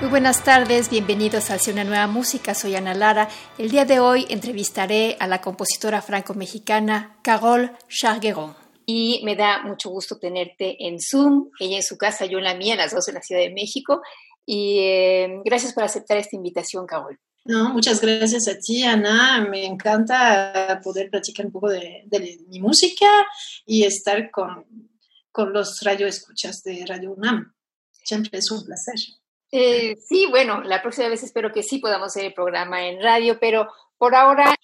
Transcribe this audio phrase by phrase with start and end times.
[0.00, 2.54] Muy buenas tardes, bienvenidos a Hacia una nueva música.
[2.54, 3.30] Soy Ana Lara.
[3.56, 8.54] El día de hoy entrevistaré a la compositora franco-mexicana Carole Chargueron.
[8.84, 12.54] Y me da mucho gusto tenerte en Zoom, ella en su casa, yo en la
[12.54, 14.02] mía, las dos en la Ciudad de México.
[14.44, 17.18] Y eh, gracias por aceptar esta invitación, Carol.
[17.46, 19.48] No, muchas gracias a ti, Ana.
[19.50, 22.04] Me encanta poder platicar un poco de,
[22.48, 23.06] mi música
[23.64, 24.90] y estar con,
[25.32, 27.54] con los radioescuchas de Radio UNAM.
[28.04, 28.96] Siempre es un placer.
[29.58, 33.38] Eh, sí, bueno, la próxima vez espero que sí podamos hacer el programa en radio,
[33.40, 34.54] pero por ahora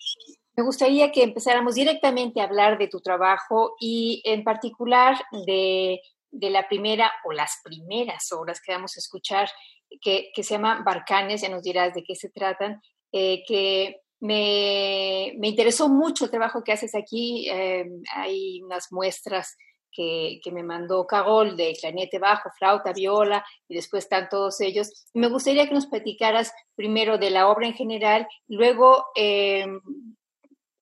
[0.54, 5.98] me gustaría que empezáramos directamente a hablar de tu trabajo y en particular de,
[6.30, 9.48] la primera o las primeras obras que vamos a escuchar,
[10.02, 12.82] que, se llama Barcanes, ya nos dirás de qué se tratan,
[13.12, 17.48] eh, que me, interesó mucho el trabajo que haces aquí.
[17.48, 19.56] Eh, hay unas muestras
[19.92, 25.06] que, me mandó Cagol de clarinete bajo, flauta, viola y después están todos ellos.
[25.14, 29.66] Me gustaría que nos platicaras primero de la obra en general, luego eh,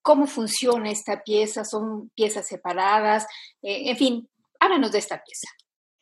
[0.02, 3.26] cómo funciona esta pieza, son piezas separadas,
[3.62, 4.28] eh, en fin,
[4.58, 5.48] háblanos de esta pieza.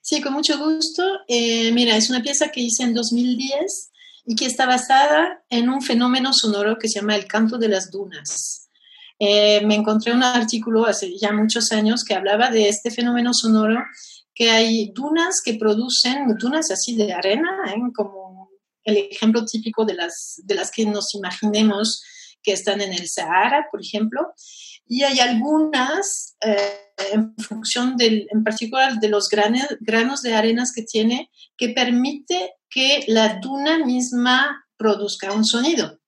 [0.01, 1.03] Sí, con mucho gusto.
[1.27, 3.91] Eh, mira, es una pieza que hice en 2010
[4.25, 7.91] y que está basada en un fenómeno sonoro que se llama el canto de las
[7.91, 8.68] dunas.
[9.19, 13.83] Eh, me encontré un artículo hace ya muchos años que hablaba de este fenómeno sonoro,
[14.35, 17.81] que hay dunas que producen, dunas así de arena, ¿eh?
[17.95, 18.51] como
[18.85, 22.03] el ejemplo típico de las, de las que nos imaginemos
[22.43, 24.33] que están en el Sahara, por ejemplo,
[24.87, 30.83] y hay algunas, eh, en función del, en particular de los granos de arenas que
[30.83, 35.99] tiene, que permite que la duna misma produzca un sonido.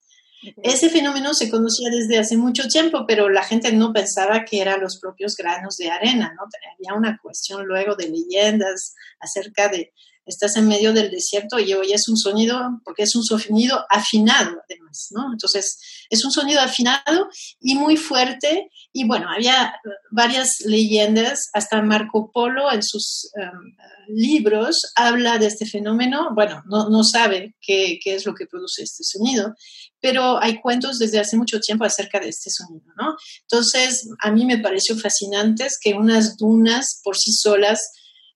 [0.62, 4.80] Ese fenómeno se conocía desde hace mucho tiempo, pero la gente no pensaba que eran
[4.80, 6.44] los propios granos de arena, ¿no?
[6.74, 9.92] Había una cuestión luego de leyendas acerca de
[10.30, 15.08] estás en medio del desierto y oyes un sonido, porque es un sonido afinado además.
[15.32, 17.28] Entonces, es un sonido afinado
[17.60, 18.70] y muy fuerte.
[18.92, 19.74] Y bueno, había
[20.10, 23.76] varias leyendas, hasta Marco Polo en sus em,
[24.08, 26.30] libros habla de este fenómeno.
[26.34, 29.54] Bueno, no, no sabe qué, qué, es lo que produce este sonido,
[30.00, 33.14] pero hay cuentos desde hace mucho tiempo acerca de este sonido, ¿no?
[33.42, 37.78] Entonces, a mí me pareció fascinante que unas dunas por sí solas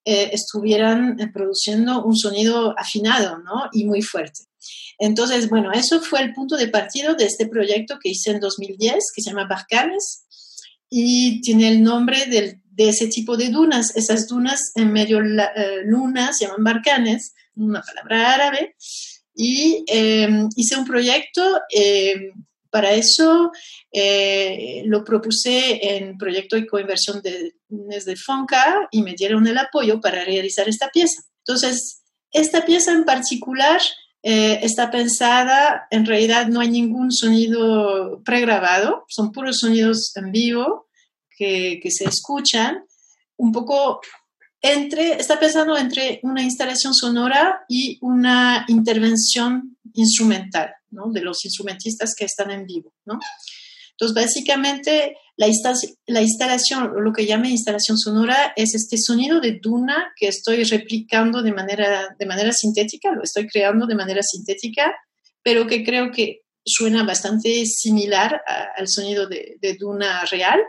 [0.06, 3.68] eh, estuvieran eh, produciendo un sonido afinado, ¿no?
[3.72, 4.40] Y muy fuerte.
[4.98, 8.94] Entonces, bueno, eso fue el punto de partida de este proyecto que hice en 2010,
[9.14, 10.26] que se llama Barcanes,
[10.90, 13.96] y tiene el nombre de ese tipo de dunas.
[13.96, 18.76] Esas dunas en medio eh, luna se llaman Barcanes, una palabra árabe,
[19.34, 19.84] y
[20.56, 21.60] hice un proyecto
[22.74, 23.52] para eso
[23.92, 30.00] eh, lo propuse en proyecto de coinversión de, de Fonca y me dieron el apoyo
[30.00, 31.22] para realizar esta pieza.
[31.46, 32.02] Entonces,
[32.32, 33.80] esta pieza en particular
[34.24, 40.88] eh, está pensada, en realidad no hay ningún sonido pregrabado, son puros sonidos en vivo
[41.38, 42.84] que, que se escuchan,
[43.36, 44.00] un poco
[44.60, 50.74] entre, está pensando entre una instalación sonora y una intervención instrumental
[51.12, 52.92] de los instrumentistas que están en vivo.
[53.04, 53.18] ¿no?
[53.92, 55.46] Entonces, básicamente, la,
[56.06, 61.42] la instalación, lo que llame instalación sonora, es este sonido de duna que estoy replicando
[61.42, 64.94] de manera, de manera sintética, lo estoy creando de manera sintética,
[65.42, 68.40] pero que creo que suena bastante similar
[68.76, 70.60] al sonido de, de, duna real.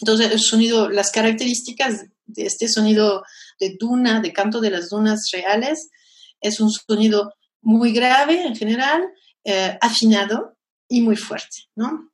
[0.00, 3.22] Entonces, el sonido, las características de este sonido
[3.60, 5.90] de duna, de canto de las dunas reales,
[6.40, 9.02] es un sonido muy grave en general,
[9.46, 10.56] eh, afinado
[10.88, 12.10] y muy fuerte, ¿no?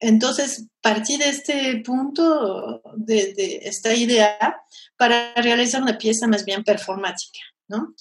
[0.00, 4.56] entonces, partí de este punto, de, esta idea,
[4.96, 7.94] para realizar una pieza más bien performática, ¿no?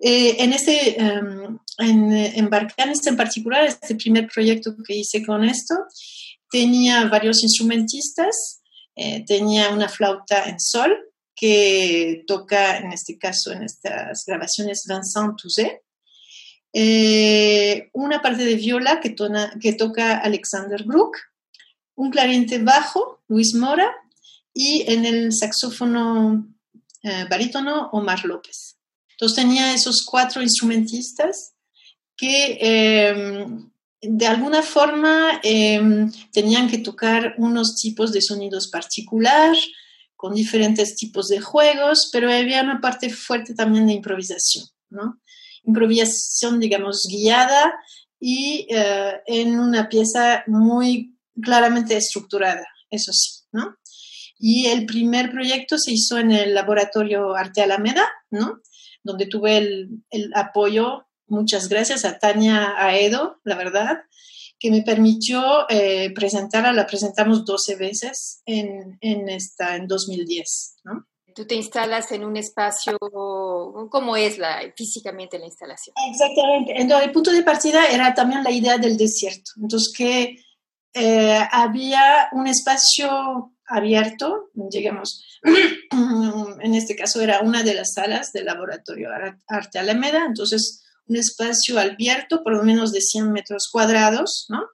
[0.00, 5.74] Eh, en este, um, en, en en particular, este primer proyecto que hice con esto,
[6.50, 8.60] tenía varios instrumentistas,
[8.96, 10.96] eh, tenía una flauta en sol
[11.36, 15.82] que toca, en este caso, en estas grabaciones, Vincent Touzé,
[16.72, 21.16] eh, una parte de viola que, toca Alexander Brook,
[21.96, 23.94] un clarinete bajo, Luis Mora,
[24.52, 26.48] y en el saxófono
[27.02, 28.76] eh, barítono, Omar López.
[29.12, 31.52] Entonces tenía esos cuatro instrumentistas
[32.16, 33.70] que em,
[34.00, 39.56] de alguna forma em, tenían que tocar unos tipos de sonidos particular,
[40.16, 45.19] con diferentes tipos de juegos, pero había una parte fuerte también de improvisación, ¿no?
[45.64, 47.74] Improvisación, digamos, guiada
[48.18, 53.76] y eh, en una pieza muy claramente estructurada, eso sí, ¿no?
[54.38, 58.60] Y el primer proyecto se hizo en el laboratorio Arte Alameda, ¿no?
[59.02, 63.98] Donde tuve el, apoyo, muchas gracias a Tania Aedo, la verdad,
[64.58, 71.06] que me permitió eh, presentarla, la presentamos 12 veces en, en, esta, en 2010, ¿no?
[71.34, 74.38] Tú te instalas en un espacio, ¿cómo es
[74.76, 75.94] físicamente la instalación?
[76.10, 76.72] Exactamente.
[76.76, 79.52] Entonces, el punto de partida era también la idea del desierto.
[79.56, 80.36] Entonces, que
[80.94, 85.24] eh, había un espacio abierto, digamos,
[86.60, 89.08] en este caso era una de las salas del laboratorio
[89.46, 94.64] Arte Alameda, entonces un espacio abierto por lo menos de 100 metros cuadrados, ¿no?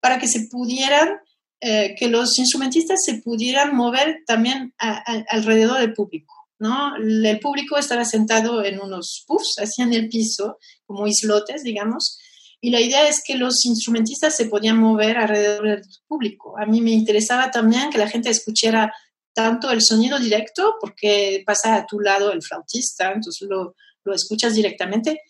[0.00, 1.18] Para que se pudieran,
[1.60, 6.96] eh, que los instrumentistas se pudieran mover también alrededor del público, ¿no?
[6.96, 12.18] El público estaba sentado en unos puffs, así en el piso, como islotes, digamos,
[12.60, 16.58] y la idea es que los instrumentistas se podían mover alrededor del público.
[16.58, 18.92] A mí me interesaba también que la gente escuchara
[19.32, 24.54] tanto el sonido directo, porque pasa a tu lado el flautista, entonces lo, lo escuchas
[24.54, 25.22] directamente,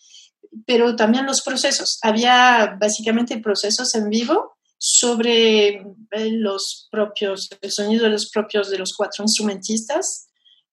[0.65, 1.99] pero también los procesos.
[2.01, 5.83] Había básicamente procesos en vivo sobre eh,
[6.31, 10.29] los propios, el sonido de los propios de los cuatro instrumentistas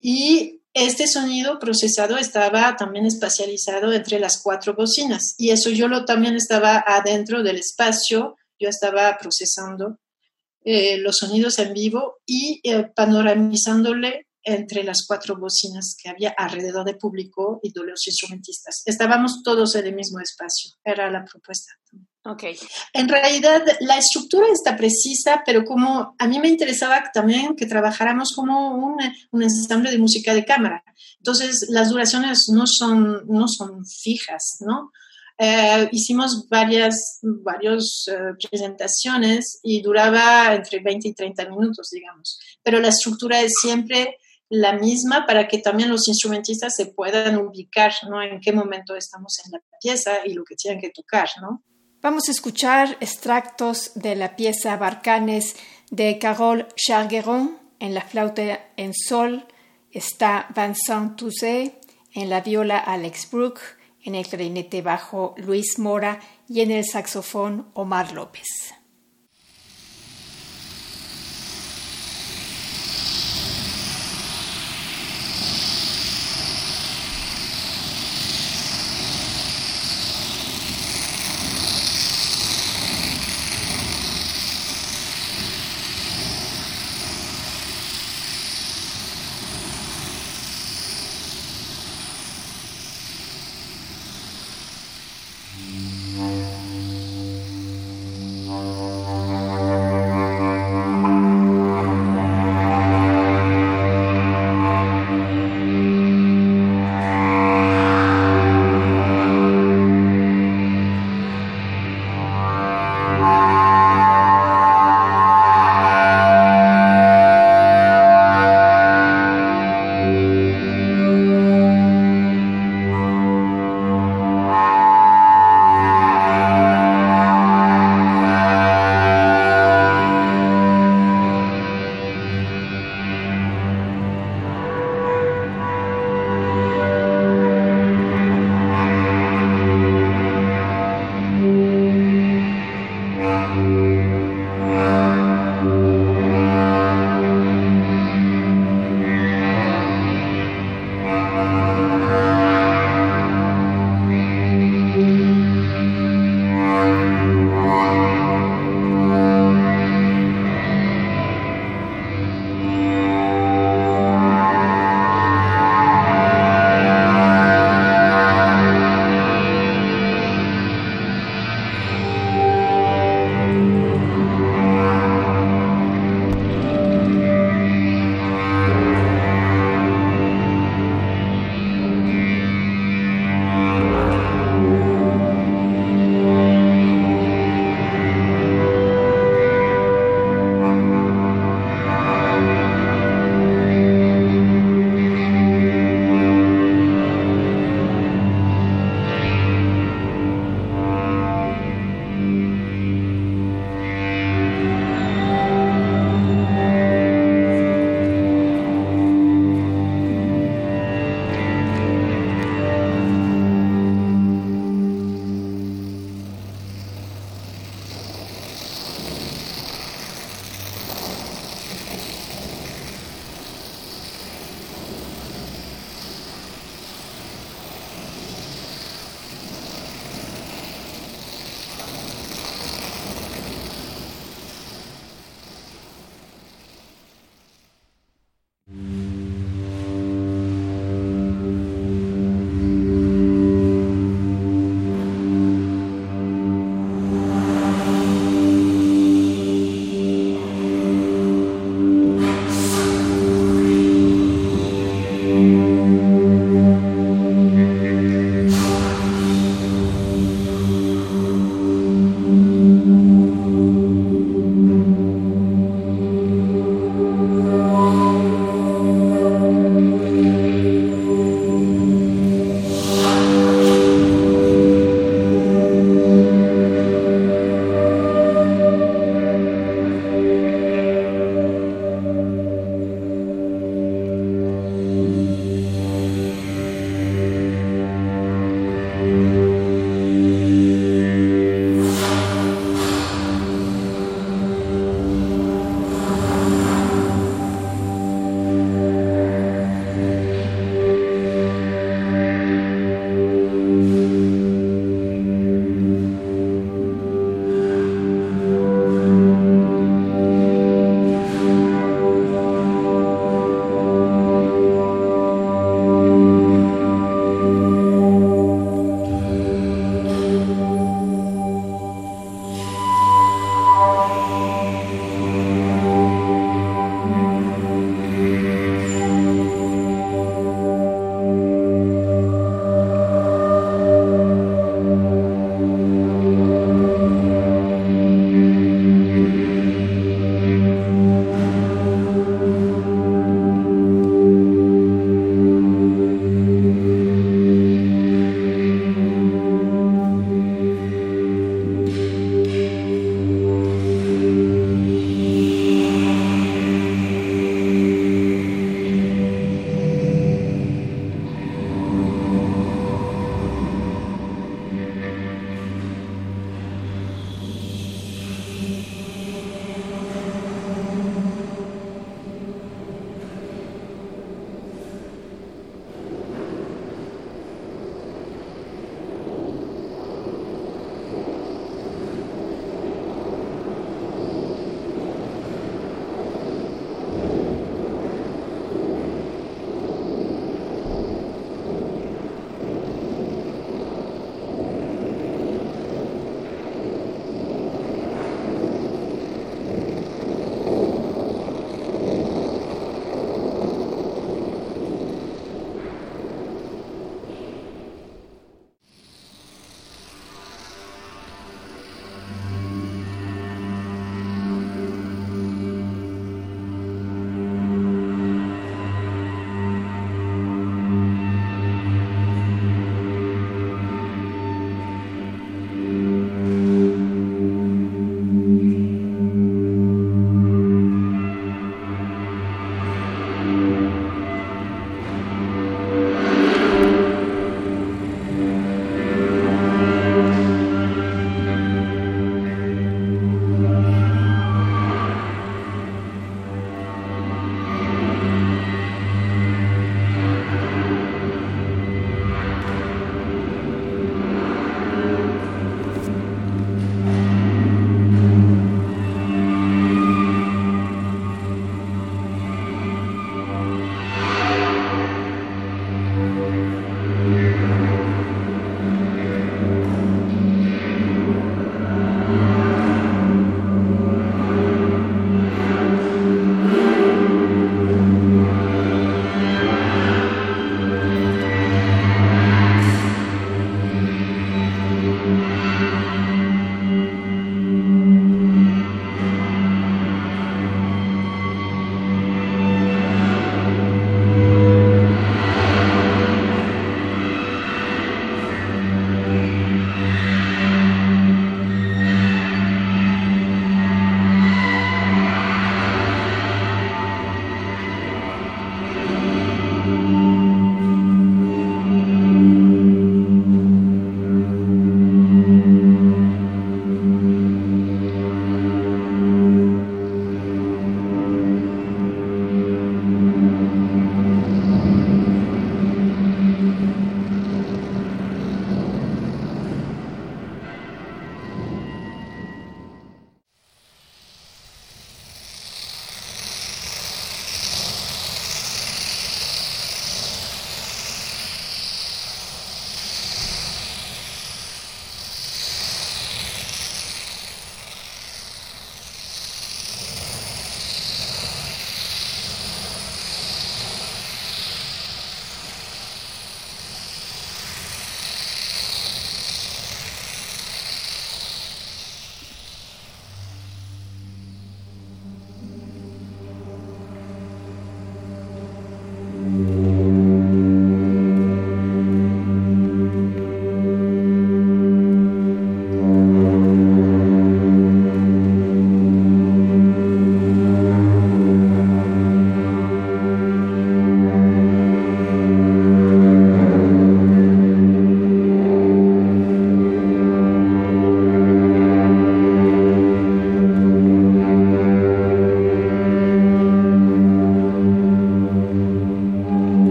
[0.00, 6.06] y este sonido procesado estaba también espacializado entre las cuatro bocinas y eso yo lo
[6.06, 9.98] también estaba adentro del espacio, yo estaba procesando
[10.64, 16.86] eh, los sonidos en vivo y eh, panoramizándole entre las cuatro bocinas que había alrededor
[16.86, 18.82] del público y de los instrumentistas.
[18.86, 21.72] Estábamos todos en el mismo espacio, era la propuesta.
[22.22, 22.54] Okay.
[22.92, 28.32] En realidad, la estructura está precisa, pero como a mí me interesaba también que trabajáramos
[28.34, 28.98] como un,
[29.30, 30.84] un ensamble de música de cámara.
[31.16, 34.90] Entonces, las duraciones no son, no son fijas, ¿no?
[35.42, 42.38] Eh, hicimos varias varios, eh, presentaciones y duraba entre 20 y 30 minutos, digamos.
[42.62, 44.18] Pero la estructura es siempre
[44.50, 48.22] la misma para que también los instrumentistas se puedan ubicar, ¿no?
[48.22, 51.64] En qué momento estamos en la pieza y lo que tienen que tocar, ¿no?
[52.02, 55.54] Vamos a escuchar extractos de la pieza Barcanes
[55.90, 57.58] de Carole Chargueron.
[57.78, 59.46] En la flauta en sol
[59.92, 61.78] está Vincent Touzé,
[62.14, 63.60] en la viola Alex Brook,
[64.02, 68.46] en el clarinete bajo Luis Mora y en el saxofón Omar López.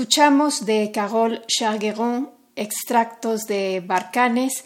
[0.00, 4.64] Escuchamos de Carole Chargueron extractos de Barcanes.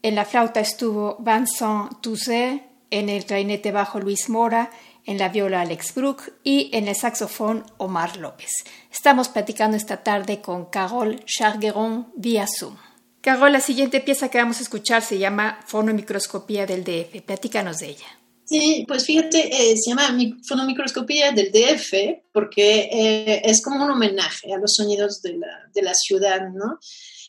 [0.00, 4.70] En la flauta estuvo Vincent Touzé, en el clarinete bajo Luis Mora,
[5.04, 8.50] en la viola Alex Brook y en el saxofón Omar López.
[8.88, 12.76] Estamos platicando esta tarde con Carole Chargueron vía Zoom.
[13.22, 17.22] Carol, la siguiente pieza que vamos a escuchar se llama Fonomicroscopía del DF.
[17.22, 18.06] Platícanos de ella.
[18.46, 24.54] Sí, pues fíjate, eh, se llama fonomicroscopía del DF porque eh, es como un homenaje
[24.54, 26.78] a los sonidos de la, de la, ciudad, ¿no?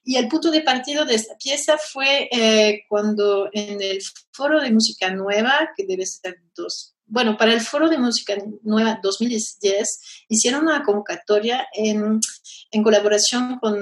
[0.03, 3.99] Y el punto de partido de esta pieza fue eh, cuando en el
[4.31, 8.99] Foro de Música Nueva, que debe ser dos, bueno, para el Foro de Música Nueva
[9.01, 9.87] 2010,
[10.29, 12.19] hicieron una convocatoria en,
[12.69, 13.75] en colaboración con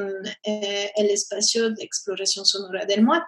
[0.43, 3.25] el espacio de exploración sonora del MUAC.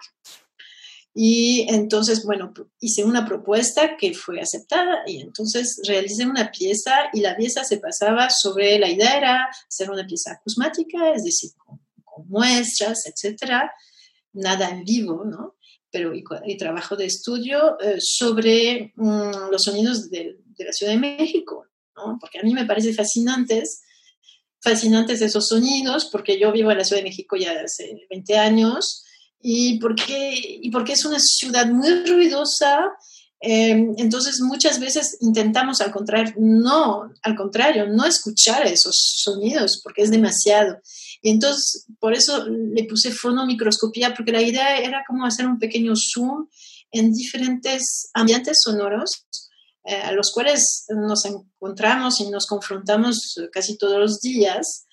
[1.14, 7.20] Y entonces, bueno, hice una propuesta que fue aceptada y entonces realicé una pieza y
[7.20, 11.80] la pieza se pasaba sobre, la idea era hacer una pieza acusmática, es decir, con,
[12.28, 13.72] muestras, etcétera,
[14.32, 15.56] nada en vivo, ¿no?
[15.90, 20.98] Pero y, trabajo de estudio eh, sobre mm, los sonidos de, de, la Ciudad de
[20.98, 21.66] México,
[21.96, 22.18] ¿no?
[22.20, 23.82] Porque a mí me parece fascinantes
[24.60, 29.04] fascinantes esos sonidos, porque yo vivo en la Ciudad de México ya hace 20 años
[29.40, 32.92] y porque, y porque es una ciudad muy ruidosa.
[33.40, 40.02] Eh, entonces muchas veces intentamos al contrario, no, al contrario, no escuchar esos sonidos porque
[40.02, 40.80] es demasiado.
[41.22, 45.92] Y entonces por eso le puse fonomicroscopía porque la idea era como hacer un pequeño
[45.94, 46.48] zoom
[46.90, 49.24] en diferentes ambientes sonoros
[49.84, 54.87] eh, a los cuales nos encontramos y nos confrontamos casi todos los días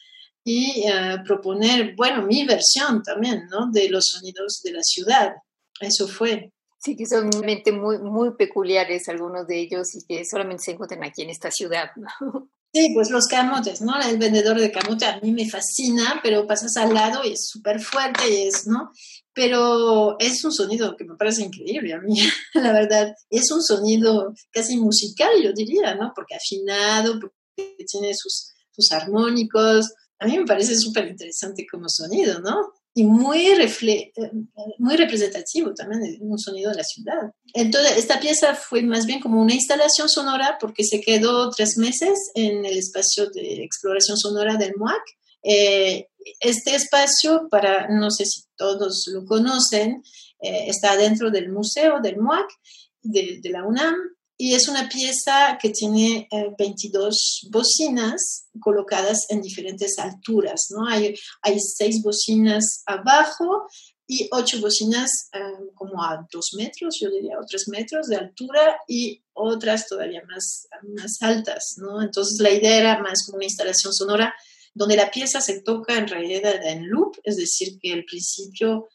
[0.48, 3.72] y eh, proponer, bueno, mi versión también, ¿no?
[3.72, 5.34] De los sonidos de la ciudad.
[5.82, 6.54] Eso fue.
[6.78, 11.04] Sí, que son realmente muy, muy peculiares algunos de ellos y que solamente se encuentran
[11.04, 12.50] aquí en esta ciudad, ¿no?
[12.76, 13.98] Sí, pues los camotes, ¿no?
[14.02, 17.80] El vendedor de camote a mí me fascina, pero pasas al lado y es súper
[17.80, 18.92] fuerte y es, ¿no?
[19.32, 22.20] Pero es un sonido que me parece increíble a mí,
[22.54, 23.16] la verdad.
[23.30, 26.12] Es un sonido casi musical, yo diría, ¿no?
[26.14, 32.40] Porque afinado, porque tiene sus, sus armónicos, a mí me parece súper interesante como sonido,
[32.40, 32.74] ¿no?
[32.94, 34.14] Y muy, refle
[34.78, 37.34] muy representativo también de un sonido de la ciudad.
[37.54, 42.32] Entonces, esta pieza fue más bien como una instalación sonora porque se quedó tres meses
[42.36, 45.02] en el espacio de exploración sonora del MUAC.
[45.44, 46.08] Eh,
[46.40, 50.02] este espacio, para, no sé si todos lo conocen,
[50.40, 52.48] eh, está dentro del museo del MUAC
[53.02, 59.42] de, de la UNAM y es una pieza que tiene 22 eh, bocinas colocadas en
[59.42, 60.88] diferentes alturas, ¿no?
[60.88, 63.68] Hay, hay seis bocinas abajo
[64.08, 65.40] y ocho bocinas eh,
[65.74, 70.68] como a dos metros, yo diría, o tres metros de altura y otras todavía más,
[70.96, 72.02] más altas, ¿no?
[72.02, 74.34] Entonces la idea era más como una instalación sonora
[74.74, 78.90] donde la pieza se toca en realidad en loop, es decir, que el principio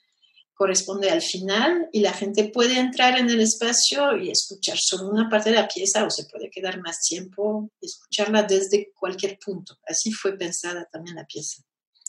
[0.60, 5.26] corresponde al final y la gente puede entrar en el espacio y escuchar solo una
[5.26, 9.78] parte de la pieza o se puede quedar más tiempo y escucharla desde cualquier punto.
[9.88, 11.62] Así fue pensada también la pieza.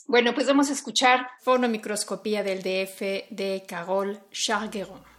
[0.06, 5.11] Bueno, pues vamos a escuchar Fonomicroscopía del DF de Carole Chargueron.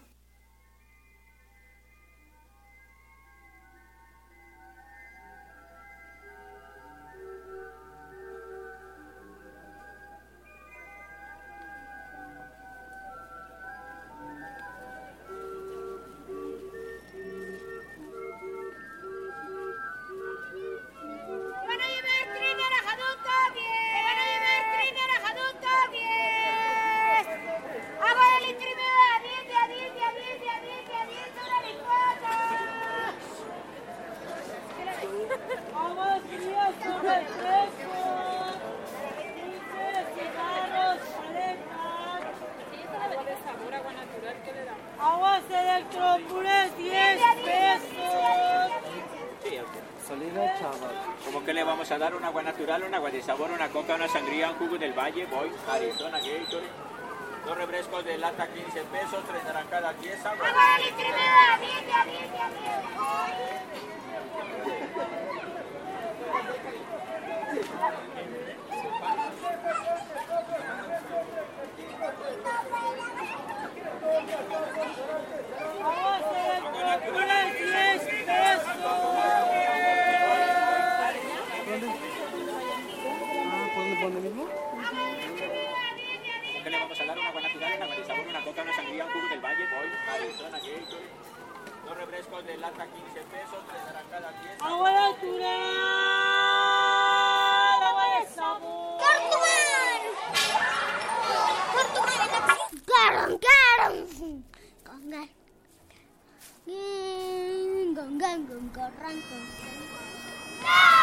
[108.47, 111.02] gonggoran gonggoran.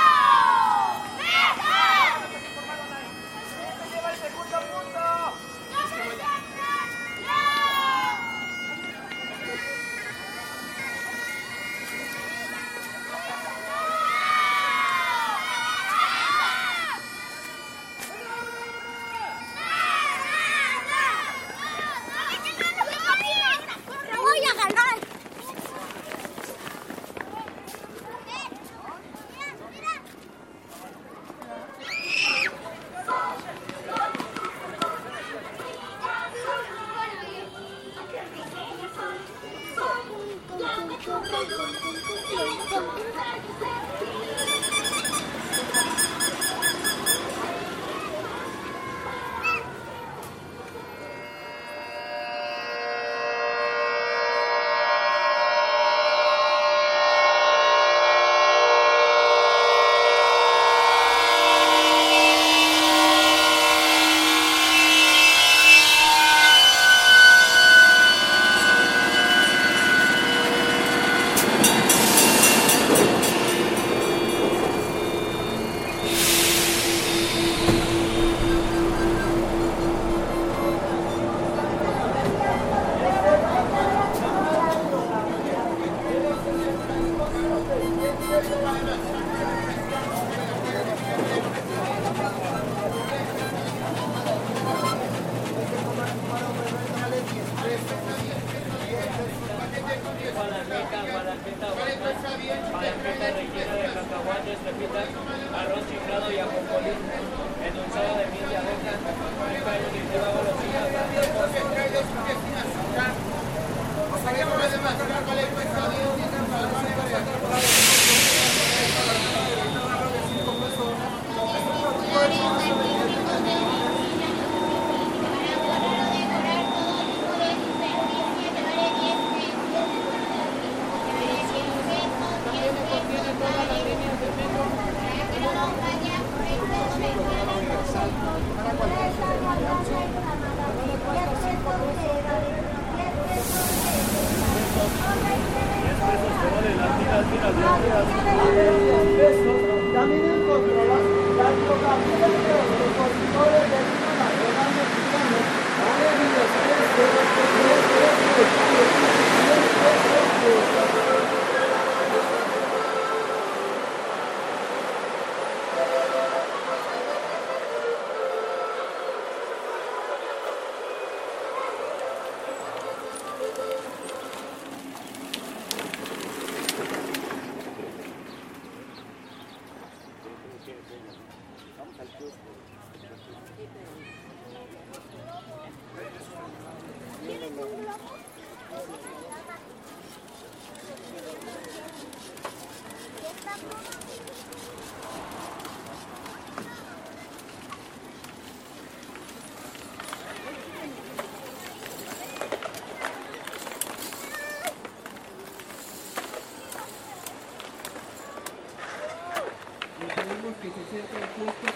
[210.60, 211.66] que se acerca al puesto,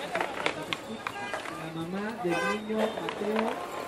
[1.59, 3.84] la mamá del niño Mateo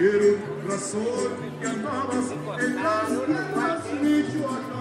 [0.00, 0.36] dieron
[0.66, 2.30] razón que andabas
[2.64, 4.79] en las tierras michoacanas.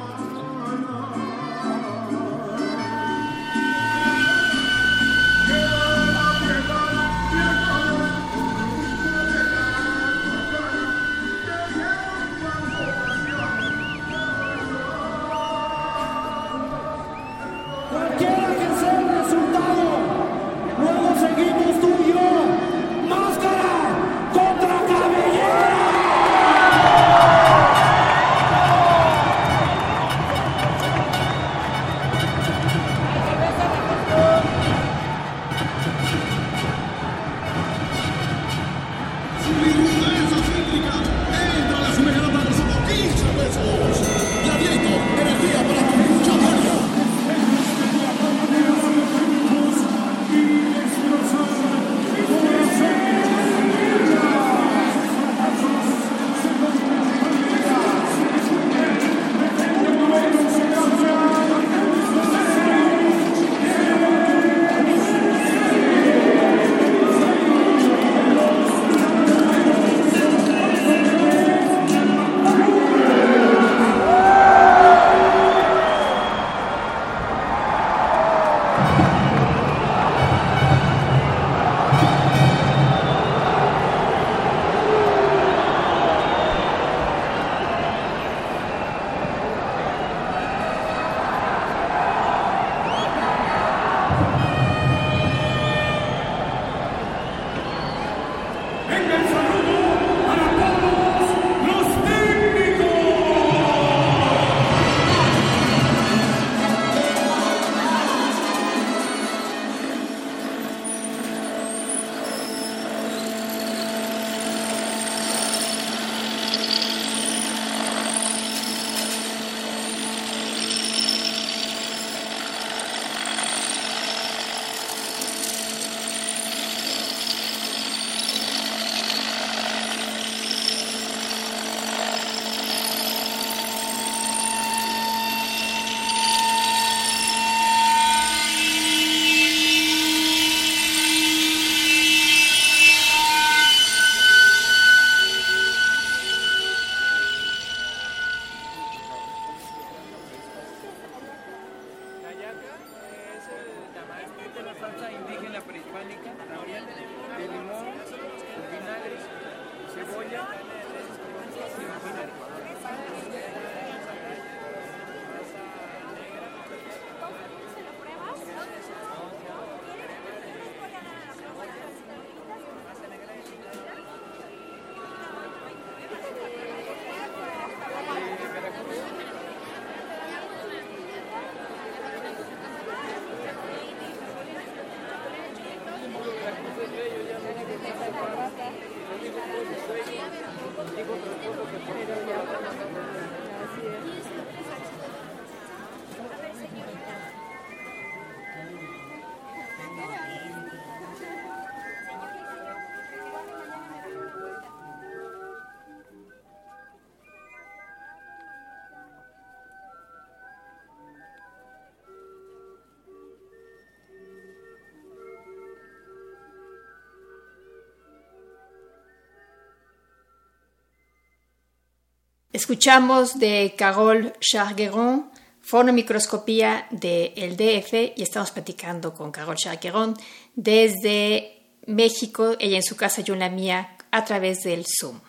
[222.60, 225.32] Escuchamos de Carole Chargueron,
[225.62, 230.14] fonomicroscopía del DF, y estamos platicando con Carole Chargueron
[230.56, 235.22] desde México, ella en su casa, yo en la mía, a través del Zoom.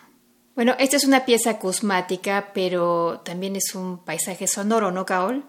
[0.57, 5.45] Bueno, esta es una pieza acusmática, pero también es un paisaje sonoro, ¿no, Carol?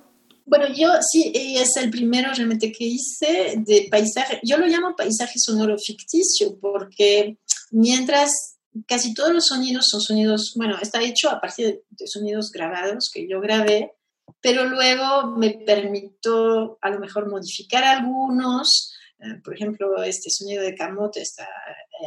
[0.46, 4.40] Bueno, yo sí, y es el primero realmente que hice de paisaje.
[4.44, 7.40] Yo lo llamo paisaje sonoro ficticio porque
[7.72, 13.10] mientras casi todos los sonidos son sonidos, bueno, está hecho a partir de, sonidos grabados
[13.14, 13.94] que yo grabé,
[14.42, 18.94] pero luego me permito a lo mejor modificar algunos.
[19.20, 21.48] Eh, por ejemplo, este sonido de camote, está,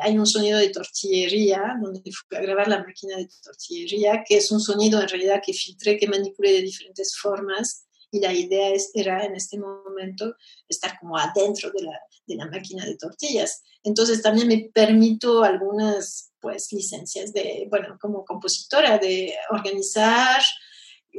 [0.03, 4.51] hay un sonido de tortillería, donde fui a grabar la máquina de tortillería, que es
[4.51, 7.85] un sonido en realidad que filtré, que manipulé de diferentes formas
[8.15, 10.37] y la idea es, era en este momento
[10.69, 13.63] estar como adentro de la, de la máquina de tortillas.
[13.83, 20.43] Entonces también me permito algunas pues licencias de, bueno, como compositora, de organizar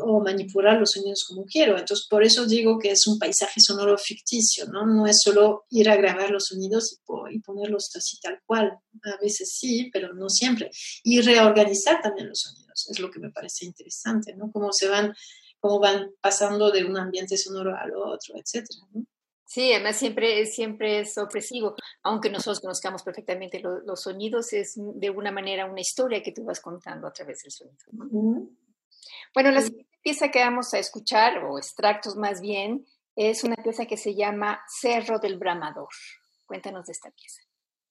[0.02, 1.78] o manipular los sonidos como quiero.
[1.78, 4.86] Entonces, por eso digo que es un paisaje sonoro ficticio, ¿no?
[4.86, 8.78] No es solo ir a grabar los sonidos y, po- y ponerlos así tal cual.
[9.04, 10.70] A veces sí, pero no siempre.
[11.04, 14.52] Y reorganizar también los sonidos, es lo que me parece interesante, ¿no?
[14.52, 15.16] Cómo se van,
[15.62, 18.82] cómo van pasando de un ambiente sonoro al otro, etcétera.
[19.56, 25.08] Sí, además siempre, siempre es sorpresivo, aunque nosotros conozcamos perfectamente lo- los sonidos, es de
[25.08, 27.78] alguna manera una historia que tú vas contando a través del sonido.
[29.34, 32.86] Bueno, la siguiente pieza que vamos a escuchar, o extractos más bien,
[33.16, 35.88] es una pieza que se llama Cerro del Bramador.
[36.46, 37.42] Cuéntanos de esta pieza.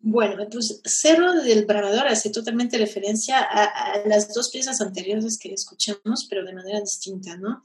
[0.00, 5.54] Bueno, pues Cerro del Bramador hace totalmente referencia a, a las dos piezas anteriores que
[5.54, 7.62] escuchamos, pero de manera distinta, ¿no?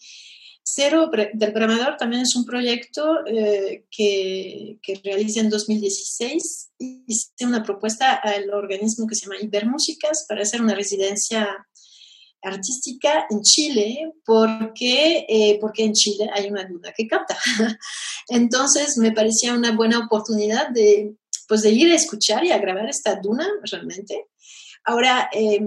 [0.74, 6.72] Cerro Bra- del Bramador también es un proyecto eh, que, que realicé en 2016.
[6.78, 11.48] Hice una propuesta al organismo que se llama Ibermúsicas para hacer una residencia
[12.42, 17.38] artística en Chile porque, eh, porque en Chile hay una duna que canta.
[18.30, 21.16] Entonces me parecía una buena oportunidad de,
[21.48, 24.28] pues, de ir a escuchar y a grabar esta duna realmente.
[24.86, 25.60] Ahora, eh,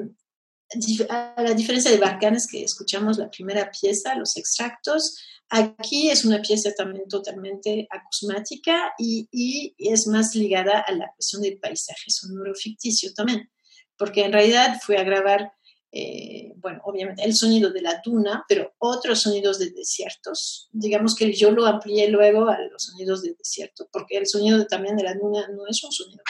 [1.09, 5.19] a la diferencia de Barcanes que escuchamos la primera pieza, los extractos,
[5.49, 11.43] aquí es una pieza también totalmente acusmática y, y es más ligada a la cuestión
[11.43, 13.51] del paisaje sonoro ficticio también,
[13.97, 15.53] porque en realidad fui a grabar
[15.95, 20.71] eh, bueno, obviamente el sonido de la duna, pero otros sonidos de desiertos.
[20.73, 24.97] Digamos que yo lo amplié luego a los sonidos de desierto, porque el sonido también
[24.97, 26.23] de la duna no es un sonido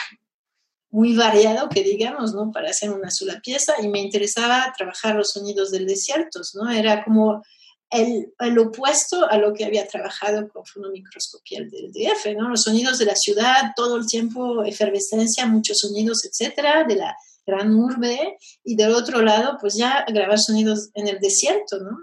[0.93, 2.51] muy variado, que digamos, ¿no?
[2.51, 6.69] Para hacer una sola pieza, y me interesaba trabajar los sonidos del desierto, ¿no?
[6.69, 7.41] Era como
[7.89, 12.47] el, el opuesto a lo que había trabajado con fonomicroscopía del DF, ¿no?
[12.47, 17.73] Los sonidos de la ciudad, todo el tiempo efervescencia, muchos sonidos, etcétera, de la gran
[17.73, 21.97] urbe, y del otro lado, pues ya grabar sonidos en el desierto, ¿no?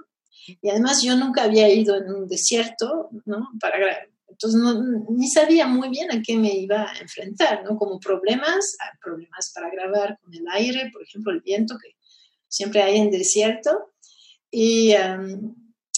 [0.60, 3.50] Y además yo nunca había ido en un desierto, ¿no?
[3.60, 3.78] Para.
[4.42, 7.76] Entonces no, ni sabía muy bien a qué me iba a enfrentar, ¿no?
[7.76, 11.90] Como problemas, problemas para grabar con el aire, por ejemplo, el viento que
[12.48, 13.92] siempre hay en desierto,
[14.50, 15.54] y, um,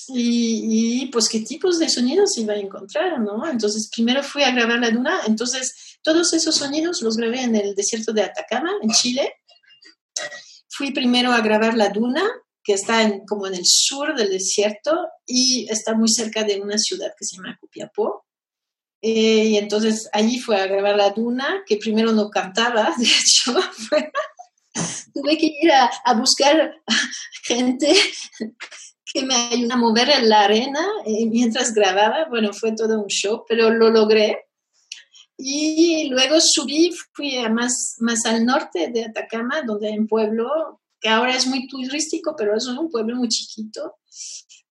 [0.08, 3.48] y, y, pues qué tipos de sonidos iba a encontrar, ¿no?
[3.48, 7.76] Entonces primero fui a grabar la duna, entonces todos esos sonidos los grabé en el
[7.76, 9.34] desierto de Atacama, en Chile.
[10.68, 12.28] Fui primero a grabar la duna,
[12.64, 16.76] que está en, como en el sur del desierto y está muy cerca de una
[16.78, 18.24] ciudad que se llama Copiapó.
[19.02, 23.54] Eh, y entonces allí fue a grabar la duna, que primero no cantaba, de hecho,
[25.12, 26.80] tuve que ir a, a, buscar
[27.42, 27.92] gente
[29.12, 32.26] que me ayudara a mover en la arena eh, mientras grababa.
[32.30, 34.46] Bueno, fue todo un show, pero lo logré.
[35.36, 40.80] Y luego subí, fui a más, más al norte de Atacama, donde hay un pueblo
[41.00, 43.96] que ahora es muy turístico, pero es un pueblo muy chiquito,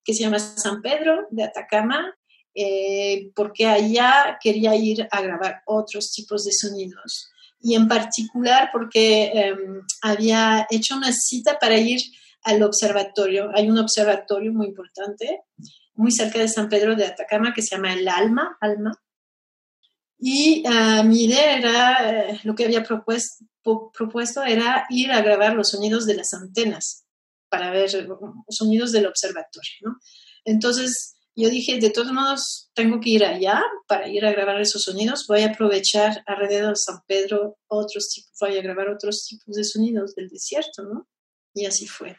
[0.02, 2.16] que se llama San Pedro de Atacama,
[2.54, 7.30] eh, porque allá quería ir a grabar otros tipos de sonidos.
[7.60, 9.54] Y en particular porque eh,
[10.02, 12.00] había hecho una cita para ir
[12.42, 13.50] al observatorio.
[13.54, 15.42] Hay un observatorio muy importante,
[15.94, 19.00] muy cerca de San Pedro de Atacama, que se llama El Alma, Alma.
[20.18, 23.44] Y uh, mi idea era, eh, lo que había propuesto,
[23.92, 27.04] propuesto era ir a grabar los sonidos de las antenas
[27.48, 27.90] para ver
[28.48, 29.96] sonidos del observatorio, ¿no?
[30.44, 34.82] Entonces yo dije, de todos modos, tengo que ir allá para ir a grabar esos
[34.82, 39.56] sonidos, voy a aprovechar alrededor de San Pedro otros tipos, voy a grabar otros tipos
[39.56, 41.06] de sonidos del desierto, ¿no?
[41.54, 42.16] Y así fue.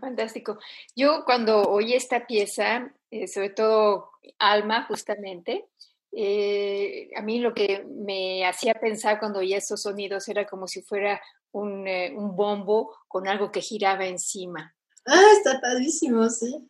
[0.00, 0.58] Fantástico.
[0.94, 5.66] Yo cuando oí esta pieza, eh, sobre todo Alma, justamente,
[6.12, 10.82] eh, a mí lo que me hacía pensar cuando oía esos sonidos era como si
[10.82, 11.20] fuera
[11.52, 14.74] un, eh, un, bombo con algo que giraba encima.
[15.04, 16.68] Ah, está padrísimo, sí.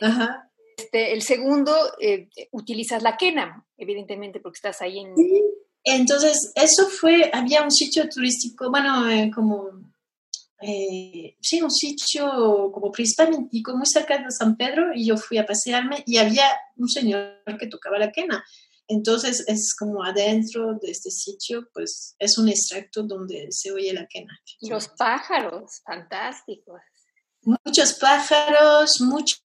[0.00, 0.47] Ajá.
[0.78, 5.16] Este, el segundo, eh, utilizas la quena, evidentemente, porque estás ahí en...
[5.16, 5.42] Sí.
[5.82, 9.70] Entonces, eso fue, había un sitio turístico, bueno, eh, como,
[10.60, 16.04] sí, un sitio como prehispánico muy cerca de San Pedro y yo fui a pasearme
[16.06, 16.44] y había
[16.76, 18.44] un señor que tocaba la quena.
[18.86, 24.06] Entonces es como adentro de este sitio, pues es un extracto donde se oye la
[24.06, 24.38] quena.
[24.60, 26.80] Los pájaros, fantásticos.
[27.42, 29.42] Muchos pájaros, muchos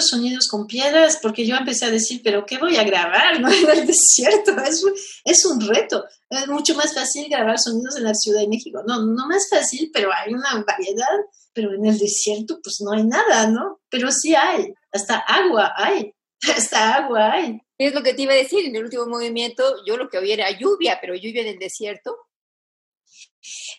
[0.00, 3.50] sonidos con piedras, porque yo empecé a decir, pero ¿qué voy a grabar no?
[3.50, 4.56] en el desierto?
[4.62, 4.82] Es,
[5.24, 6.04] es un reto.
[6.30, 8.82] Es mucho más fácil grabar sonidos en la Ciudad de México.
[8.86, 11.06] No, no más fácil, pero hay una variedad.
[11.52, 13.80] Pero en el desierto, pues no hay nada, ¿no?
[13.90, 14.72] Pero sí hay.
[14.90, 16.14] Hasta agua hay.
[16.56, 17.60] Hasta agua hay.
[17.76, 20.34] Es lo que te iba a decir, en el último movimiento yo lo que oía
[20.34, 22.16] era lluvia, pero lluvia en el desierto.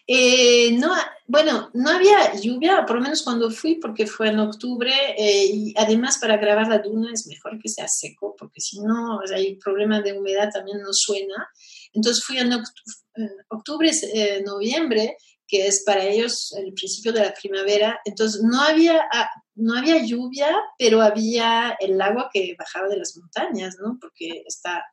[0.06, 0.94] Eh, no,
[1.28, 5.74] bueno, no había lluvia, por lo menos cuando fui, porque fue en octubre, eh, y
[5.78, 10.02] además para grabar la duna es mejor que sea seco, porque si no, hay problema
[10.02, 11.48] de humedad también no suena.
[11.94, 15.16] Entonces fui en octubre, octubre eh, noviembre,
[15.48, 20.04] que es para ellos el principio de la primavera, entonces no había, ah, no había
[20.04, 23.98] lluvia, pero había el agua que bajaba de las montañas, ¿no?
[24.02, 24.84] Porque está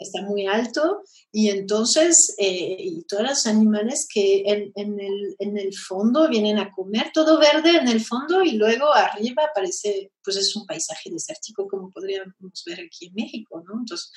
[0.00, 5.58] está muy alto y entonces eh, y todos los animales que en, en, el, en,
[5.58, 10.36] el, fondo vienen a comer todo verde en el fondo y luego arriba parece pues
[10.36, 12.34] es un paisaje desértico como podríamos
[12.66, 13.78] ver aquí en México, ¿no?
[13.78, 14.10] Entonces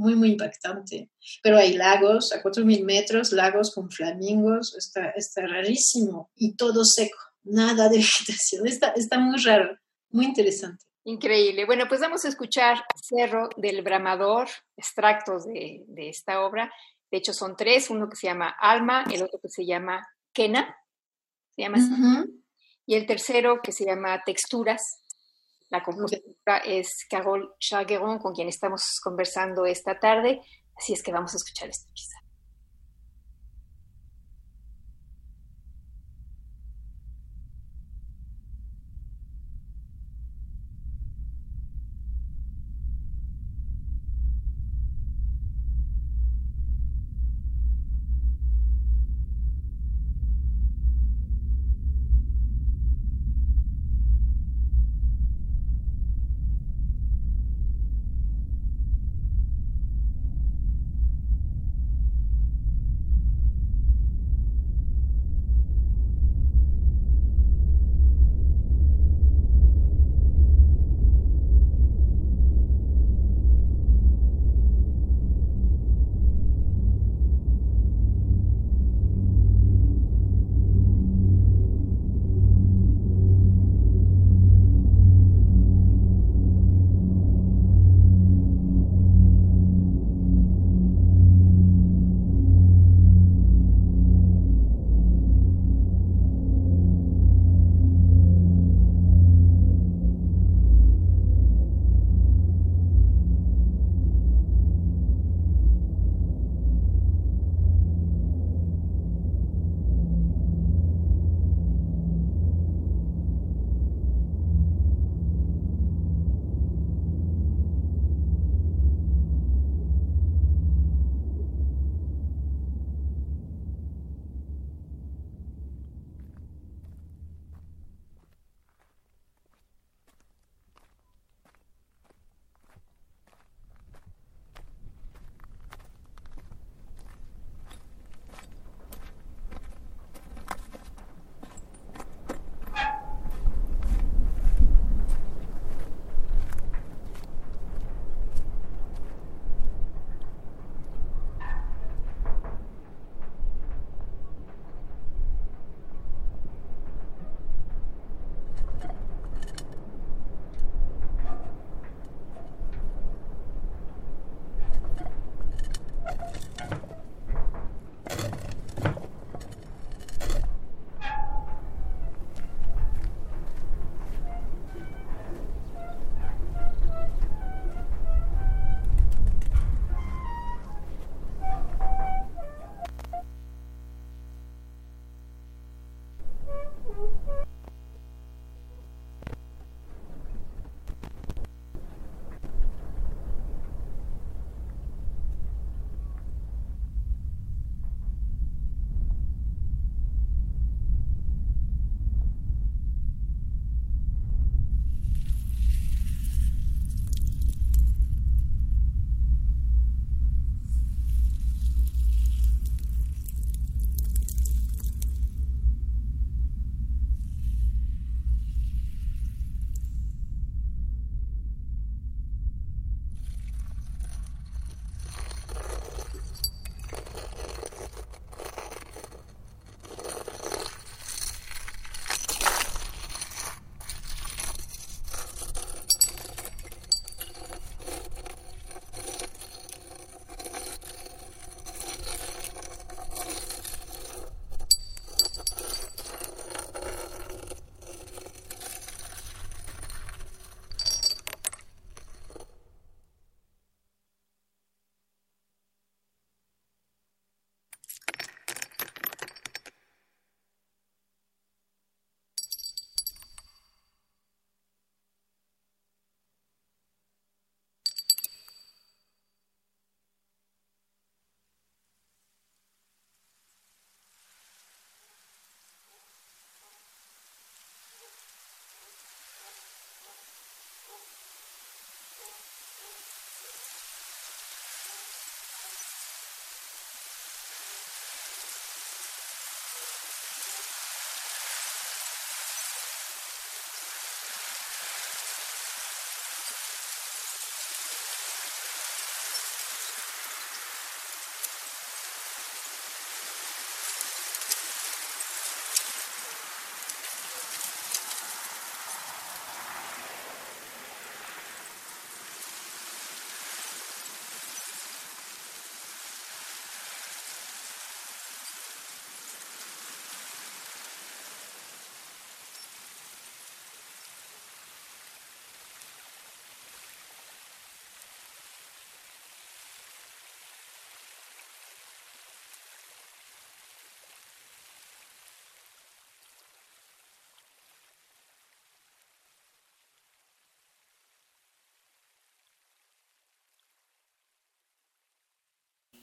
[0.00, 1.10] muy, muy impactante.
[1.42, 7.18] Pero hay lagos a 4.000 metros, lagos con flamingos, está, está rarísimo y todo seco,
[7.44, 9.76] nada de vegetación, está, está muy raro,
[10.10, 10.84] muy interesante.
[11.04, 11.64] Increíble.
[11.64, 16.72] Bueno, pues vamos a escuchar Cerro del Bramador, extractos de, de, esta obra.
[17.10, 20.76] De hecho, son tres, uno que se llama Alma, el otro que se llama Kena,
[21.54, 22.42] se llama así, uh -huh.
[22.86, 25.02] y el tercero que se llama Texturas.
[25.70, 30.40] La compositora es Carol Chargueron, con quien estamos conversando esta tarde,
[30.76, 32.29] así es que vamos a escuchar esta pieza.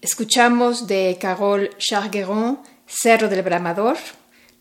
[0.09, 3.97] Escuchamos de Carole Chargueron, Cerro del Bramador,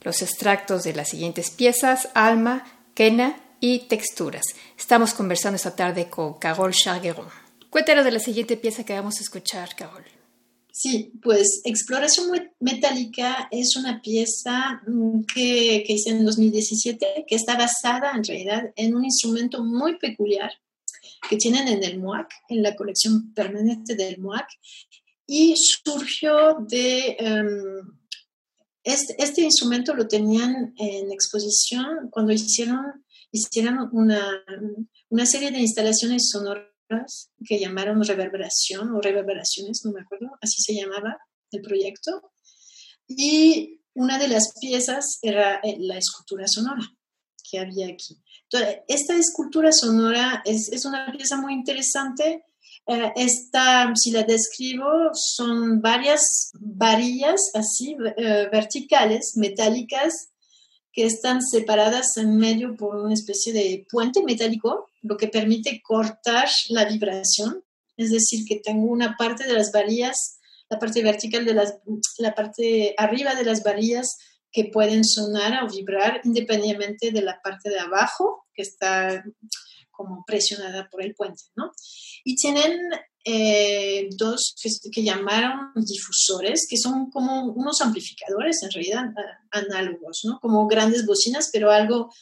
[0.03, 4.43] los extractos de las siguientes piezas, Alma, Quena y Texturas.
[4.77, 7.29] Estamos conversando esta tarde con Carole Chargueron.
[7.71, 10.09] Cuéntanos de la siguiente pieza que vamos a escuchar, Carole.
[10.73, 12.27] Sí, pues Exploración
[12.59, 18.73] Metálica es una pieza mm, que, que hice en 2017 que está basada en realidad
[18.75, 20.51] en un instrumento muy peculiar
[21.29, 24.47] que tienen en el MUAC, en la colección permanente del MUAC,
[25.27, 27.17] y surgió de...
[27.19, 27.97] em,
[28.85, 34.45] este, este instrumento lo tenían en exposición cuando hicieron, hicieron una,
[35.09, 40.75] una serie de instalaciones sonoras que llamaron reverberación o reverberaciones, no me acuerdo, así se
[40.75, 41.19] llamaba
[41.51, 42.33] el proyecto.
[43.09, 46.87] Y una de las piezas era eh, la escultura sonora
[47.51, 48.17] que había aquí.
[48.51, 52.45] Entonces, esta escultura sonora es, es una pieza muy interesante.
[52.89, 60.31] Eh, esta, si la describo, son varias varillas así eh, verticales, metálicas,
[60.93, 66.49] que están separadas en medio por una especie de puente metálico, lo que permite cortar
[66.71, 67.63] la vibración.
[67.97, 70.39] Es decir, que tengo una parte de las varillas,
[70.71, 71.75] la parte vertical de las,
[72.19, 74.17] la parte arriba de las varillas
[74.53, 79.23] que pueden sonar o vibrar independientemente de la parte de abajo, que está
[79.97, 81.73] como presionada por el puente, ¿no?
[82.25, 82.79] Y tienen
[83.25, 84.55] eh, dos
[84.93, 89.05] que, llamaron difusores, que son como unos amplificadores en realidad
[89.51, 90.39] análogos, ¿no?
[90.41, 92.13] Como grandes bocinas, pero algo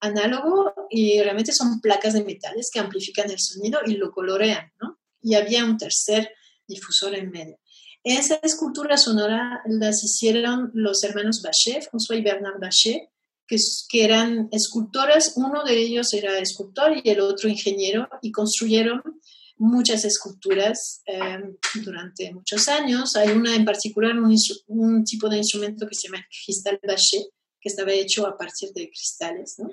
[0.00, 4.98] análogo y realmente son placas de metales que amplifican el sonido y lo colorean, ¿no?
[5.22, 6.30] Y había un tercer
[6.66, 7.58] difusor en medio.
[8.02, 13.10] Esa escultura sonora las hicieron los hermanos Bachet, François y Bernard Bachet,
[13.88, 15.32] que, eran escultores.
[15.36, 19.02] Uno de ellos era escultor y el otro ingeniero, y construyeron
[19.56, 21.40] muchas esculturas eh,
[21.82, 23.16] durante muchos años.
[23.16, 27.26] Hay una en particular, un, tipo de instrumento que se llama cristal Bachet,
[27.60, 29.56] que estaba hecho a partir de cristales.
[29.58, 29.70] ¿no?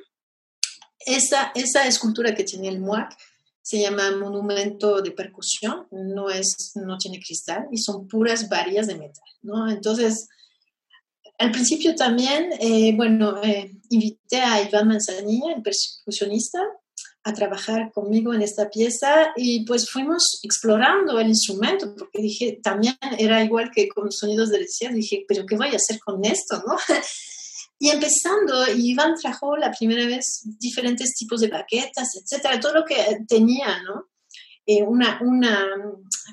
[1.06, 3.16] Esa, esa escultura que tiene el MUAC
[3.62, 8.96] se llama monumento de percusión, no, es, no tiene cristal y son puras varillas de
[8.96, 9.70] metal, ¿no?
[9.70, 10.30] Entonces,
[11.38, 16.60] al principio también, eh, bueno, eh, invité a Iván Manzanilla, el percusionista,
[17.24, 22.96] a trabajar conmigo en esta pieza y pues fuimos explorando el instrumento porque dije, también
[23.18, 26.64] era igual que con sonidos del desierto, dije, pero ¿qué voy a hacer con esto,
[26.66, 26.76] no?
[27.80, 32.96] Y empezando, Iván trajo la primera vez diferentes tipos de baquetas, etcétera, todo lo que
[33.28, 34.08] tenía, ¿no?
[34.70, 35.66] Eh, una, una,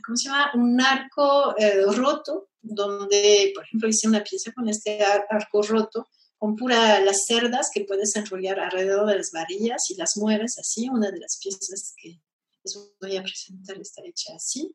[0.05, 0.51] ¿cómo se llama?
[0.55, 6.57] Un arco eh, roto, donde, por ejemplo, hice una pieza con este arco roto, con
[6.57, 10.89] pura las cerdas que puedes enrollar alrededor de las varillas y las mueves así.
[10.89, 12.20] Una de las piezas que
[12.64, 14.74] les voy a presentar está hecha así.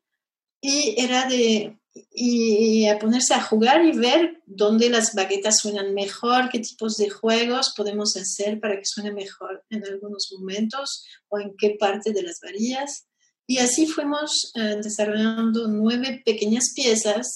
[0.62, 1.78] Y era de
[2.12, 7.10] y a ponerse a jugar y ver dónde las baguetas suenan mejor, qué tipos de
[7.10, 12.22] juegos podemos hacer para que suene mejor en algunos momentos o en qué parte de
[12.22, 13.06] las varillas.
[13.50, 17.26] Y así fuimos eh, desarrollando nueve pequeñas piezas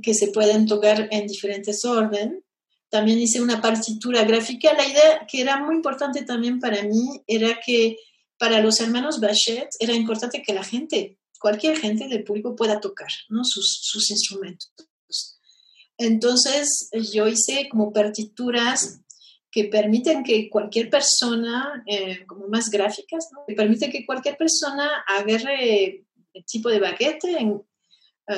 [0.00, 2.44] que se pueden tocar en diferentes orden.
[2.88, 4.72] También hice una partitura gráfica.
[4.74, 7.96] La idea que era muy importante también para mí era que
[8.38, 13.10] para los hermanos Bachet era importante que la gente cualquier gente del público pueda tocar
[13.28, 13.40] ¿no?
[13.42, 14.70] sus, sus, instrumentos.
[15.98, 19.00] Entonces, yo hice como partituras
[19.50, 23.44] que permiten que cualquier persona, eh, como más gráficas, ¿no?
[23.46, 27.64] que permiten que cualquier persona agarre el tipo de baquete, en, uh,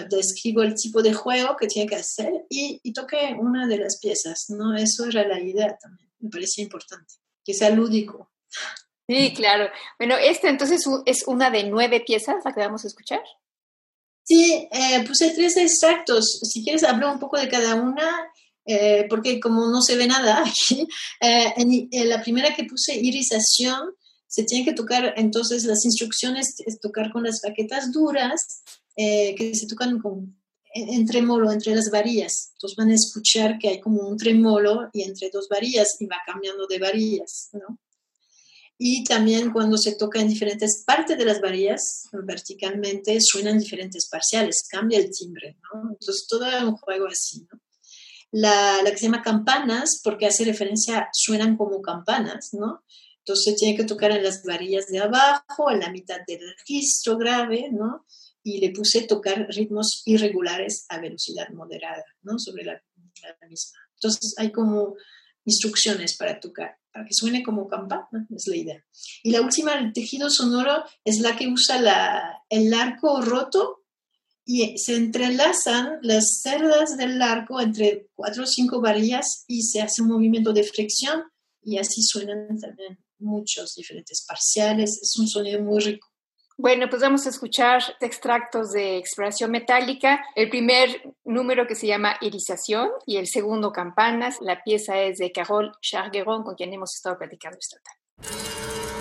[0.08, 3.98] describo el tipo de juego que tiene que hacer y, y, toque una de las
[4.00, 4.46] piezas.
[4.48, 4.74] ¿no?
[4.74, 8.30] Eso era la idea también, me parecía importante, que sea lúdico.
[9.06, 9.68] Sí, claro.
[9.98, 13.20] Bueno, esta entonces es una de nueve piezas la que vamos a escuchar.
[14.24, 16.40] Sí, eh, puse tres extractos.
[16.42, 18.32] Si quieres, hablo un poco de cada una,
[18.66, 20.86] eh, porque como no se ve nada aquí,
[21.20, 23.90] eh, en, en, la primera que puse, irisación,
[24.26, 28.62] se tiene que tocar, entonces las instrucciones es tocar con las baquetas duras,
[28.94, 30.36] que se tocan con,
[30.74, 32.52] en, tremolo entre las varillas.
[32.54, 36.16] Entonces van a escuchar que hay como un tremolo y entre dos varillas y va
[36.26, 37.78] cambiando de varillas, ¿no?
[38.84, 44.66] y también cuando se toca en diferentes partes de las varillas verticalmente suenan diferentes parciales,
[44.68, 45.90] cambia el timbre, ¿no?
[45.90, 47.60] Entonces todo es un juego así, ¿no?
[48.32, 52.82] La, que se llama campanas, porque hace referencia, suenan como campanas, ¿no?
[53.18, 57.68] Entonces tiene que tocar en las varillas de abajo, en la mitad del registro grave,
[57.70, 58.06] ¿no?
[58.42, 62.38] Y le puse tocar ritmos irregulares a velocidad moderada, ¿no?
[62.38, 62.82] Sobre la,
[63.48, 63.78] misma.
[63.94, 64.96] Entonces hay como
[65.44, 68.84] instrucciones para tocar, para que suene como campana, es la idea.
[69.22, 73.81] Y la última, el tejido sonoro, es la que usa el arco roto
[74.44, 80.02] y se entrelazan las cerdas del arco entre cuatro o cinco varillas y se hace
[80.02, 81.22] un movimiento de fricción
[81.62, 84.98] y así suenan también muchos diferentes parciales.
[85.00, 86.08] Es un sonido muy rico.
[86.58, 90.24] Bueno, pues vamos a escuchar extractos de exploración metálica.
[90.36, 94.36] El primer número que se llama Irización y el segundo Campanas.
[94.40, 98.91] La pieza es de Carole Chargueron, con quien hemos estado platicando esta tarde.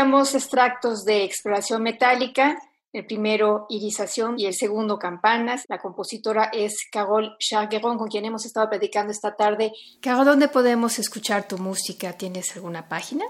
[0.00, 2.58] Escuchamos extractos de exploración metálica,
[2.90, 5.66] el primero irización y el segundo campanas.
[5.68, 9.72] La compositora es Carol Chargueron, con quien hemos estado platicando esta tarde.
[10.00, 12.14] Carol, ¿dónde podemos escuchar tu música?
[12.14, 13.26] ¿Tienes alguna página?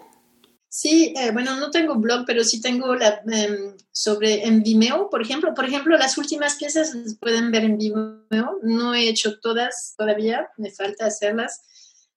[0.68, 5.52] Sí, eh, bueno, no tengo blog, pero sí tengo em, sobre en Vimeo, por ejemplo.
[5.54, 8.60] Por ejemplo, las últimas piezas las pueden ver en Vimeo.
[8.62, 11.62] No he hecho todas todavía, me falta hacerlas,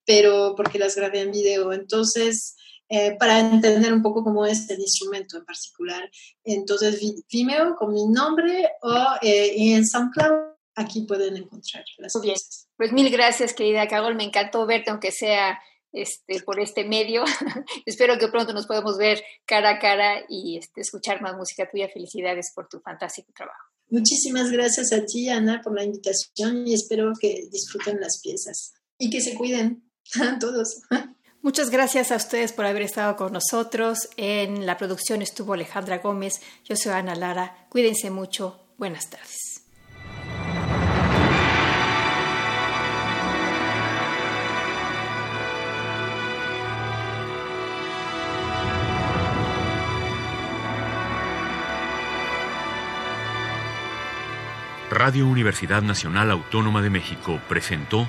[0.06, 1.72] pero porque las grabé en video.
[1.72, 2.54] Entonces,
[2.88, 6.10] eh, para entender un poco cómo es el instrumento en particular.
[6.44, 12.36] Entonces, Vimeo con mi nombre o eh, en SoundCloud, aquí pueden encontrar las Muy bien.
[12.76, 14.14] Pues mil gracias, querida Carol.
[14.16, 15.58] Me encantó verte, aunque sea
[15.92, 17.24] este, por este medio.
[17.86, 21.88] Espero que pronto nos podamos ver cara a cara y este, escuchar más música tuya.
[21.88, 23.70] Felicidades por tu fantástico trabajo.
[23.88, 29.10] Muchísimas gracias a ti, Ana, por la invitación y espero que disfruten las piezas y
[29.10, 29.90] que se cuiden
[30.40, 30.82] todos.
[31.44, 34.08] Muchas gracias a ustedes por haber estado con nosotros.
[34.16, 37.66] En la producción estuvo Alejandra Gómez, yo soy Ana Lara.
[37.68, 38.60] Cuídense mucho.
[38.78, 39.62] Buenas tardes.
[54.90, 58.08] Radio Universidad Nacional Autónoma de México presentó